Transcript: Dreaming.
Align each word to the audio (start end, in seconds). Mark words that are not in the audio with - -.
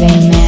Dreaming. 0.00 0.39